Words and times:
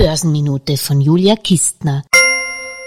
Börsenminute 0.00 0.78
von 0.78 1.02
Julia 1.02 1.36
Kistner. 1.36 2.04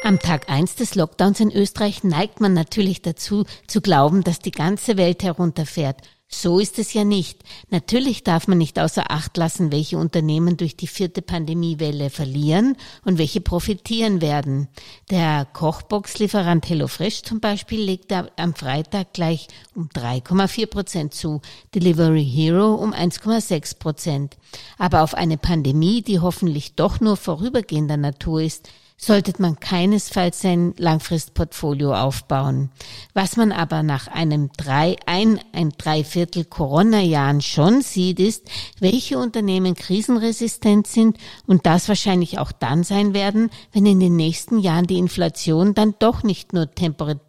Am 0.04 0.18
Tag 0.18 0.50
eins 0.50 0.74
des 0.74 0.96
Lockdowns 0.96 1.40
in 1.42 1.52
Österreich 1.52 2.04
neigt 2.04 2.42
man 2.42 2.54
natürlich 2.54 3.04
dazu, 3.04 3.46
zu 3.68 3.82
glauben, 3.82 4.24
dass 4.24 4.40
die 4.40 4.50
ganze 4.50 4.98
Welt 4.98 5.22
herunterfährt. 5.22 5.98
So 6.28 6.60
ist 6.60 6.80
es 6.80 6.94
ja 6.94 7.04
nicht. 7.04 7.44
Natürlich 7.70 8.24
darf 8.24 8.48
man 8.48 8.58
nicht 8.58 8.80
außer 8.80 9.12
Acht 9.12 9.38
lassen, 9.38 9.72
welche 9.72 9.98
Unternehmen 9.98 10.58
durch 10.58 10.76
die 10.76 10.88
vierte 10.88 11.22
Pandemiewelle 11.22 12.10
verlieren 12.10 12.76
und 13.06 13.18
welche 13.18 13.40
profitieren 13.40 14.20
werden. 14.20 14.68
Der 15.10 15.46
Kochbox-Lieferant 15.46 16.68
HelloFresh 16.68 17.22
zum 17.22 17.40
Beispiel 17.40 17.82
legte 17.82 18.32
am 18.36 18.56
Freitag 18.56 19.14
gleich 19.14 19.48
um 19.76 19.90
3,4 19.90 20.66
Prozent 20.66 21.14
zu, 21.14 21.42
Delivery 21.76 22.26
Hero 22.26 22.74
um 22.76 22.94
1,6 22.94 23.78
Prozent. 23.78 24.38
Aber 24.78 25.04
auf 25.04 25.14
eine 25.14 25.38
Pandemie, 25.38 26.02
die 26.02 26.20
hoffentlich 26.20 26.76
doch 26.76 27.00
nur 27.00 27.16
vorübergehender 27.16 27.98
Natur 27.98 28.42
ist, 28.42 28.70
sollte 28.98 29.34
man 29.42 29.60
keinesfalls 29.60 30.42
sein 30.42 30.74
Langfristportfolio 30.78 31.94
aufbauen. 31.94 32.70
Was 33.14 33.38
man 33.38 33.52
aber 33.52 33.84
nach 33.84 34.08
einem 34.08 34.50
drei, 34.58 34.96
ein, 35.06 35.40
ein 35.52 35.70
Dreiviertel 35.78 36.46
Corona-Jahren 36.46 37.42
schon 37.42 37.82
sieht, 37.82 38.20
ist, 38.20 38.50
welche 38.80 39.18
Unternehmen 39.18 39.76
krisenresistent 39.76 40.88
sind 40.88 41.18
und 41.46 41.66
das 41.66 41.88
wahrscheinlich 41.88 42.40
auch 42.40 42.52
dann 42.52 42.84
sein 42.84 43.14
werden, 43.14 43.50
wenn 43.72 43.86
in 43.86 44.00
den 44.00 44.16
nächsten 44.16 44.60
Jahren 44.60 44.88
die 44.88 44.98
Inflation 44.98 45.74
dann 45.74 45.96
doch 46.00 46.24
nicht 46.24 46.54
nur 46.54 46.72
temporär 46.72 47.20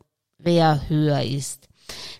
höher 0.88 1.22
ist 1.22 1.68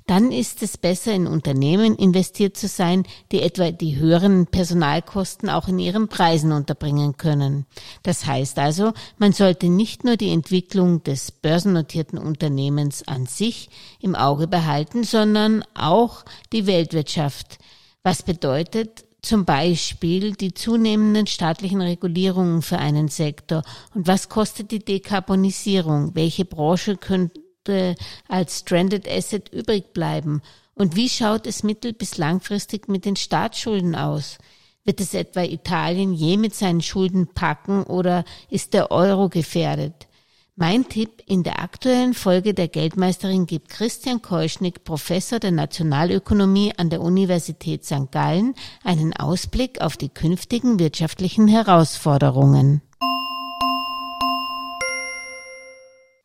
dann 0.07 0.33
ist 0.33 0.63
es 0.63 0.77
besser, 0.77 1.13
in 1.13 1.27
Unternehmen 1.27 1.97
investiert 1.97 2.59
zu 2.59 2.69
sein, 2.69 3.05
die 3.33 3.41
etwa 3.41 3.71
die 3.71 3.97
höheren 3.97 4.47
Personalkosten 4.47 5.49
auch 5.49 5.67
in 5.69 5.79
ihren 5.79 6.09
Preisen 6.09 6.53
unterbringen 6.53 7.17
können. 7.17 7.65
Das 8.03 8.27
heißt 8.27 8.59
also, 8.59 8.93
man 9.17 9.33
sollte 9.33 9.69
nicht 9.69 10.05
nur 10.05 10.17
die 10.17 10.31
Entwicklung 10.31 11.03
des 11.05 11.33
börsennotierten 11.33 12.19
Unternehmens 12.19 13.07
an 13.09 13.25
sich 13.25 13.71
im 13.99 14.15
Auge 14.15 14.47
behalten, 14.47 15.05
sondern 15.05 15.65
auch 15.75 16.25
die 16.53 16.67
Weltwirtschaft. 16.67 17.59
Was 18.03 18.23
bedeutet, 18.23 19.07
zum 19.23 19.47
Beispiel 19.47 20.35
die 20.35 20.53
zunehmenden 20.53 21.27
staatlichen 21.27 21.81
Regulierungen 21.81 22.61
für 22.61 22.77
einen 22.77 23.09
Sektor 23.09 23.63
und 23.95 24.07
was 24.07 24.29
kostet 24.29 24.71
die 24.71 24.85
Dekarbonisierung? 24.85 26.15
Welche 26.15 26.45
Branche 26.45 26.99
könnte 26.99 27.44
äh, 27.69 27.95
als 28.29 28.61
Stranded 28.61 29.09
Asset 29.09 29.49
übrig 29.51 29.93
bleiben? 29.93 30.43
Und 30.75 30.97
wie 30.97 31.09
schaut 31.09 31.47
es 31.47 31.63
mittel- 31.63 31.93
bis 31.93 32.19
langfristig 32.19 32.89
mit 32.89 33.05
den 33.05 33.17
Staatsschulden 33.17 33.95
aus? 33.95 34.39
Wird 34.85 35.01
es 35.01 35.15
etwa 35.15 35.43
Italien 35.43 36.13
je 36.13 36.37
mit 36.37 36.55
seinen 36.55 36.83
Schulden 36.83 37.29
packen 37.29 37.85
oder 37.85 38.25
ist 38.51 38.75
der 38.75 38.91
Euro 38.91 39.29
gefährdet? 39.29 40.09
Mein 40.57 40.89
Tipp 40.89 41.21
in 41.27 41.43
der 41.43 41.61
aktuellen 41.61 42.15
Folge 42.15 42.55
der 42.55 42.69
Geldmeisterin 42.69 43.47
gibt 43.47 43.71
Christian 43.71 44.23
Keuschnick, 44.23 44.85
Professor 44.85 45.41
der 45.41 45.51
Nationalökonomie 45.51 46.73
an 46.77 46.91
der 46.91 47.01
Universität 47.01 47.85
St. 47.85 48.13
Gallen, 48.13 48.55
einen 48.85 49.17
Ausblick 49.17 49.81
auf 49.81 49.97
die 49.97 50.11
künftigen 50.11 50.79
wirtschaftlichen 50.79 51.49
Herausforderungen. 51.49 52.83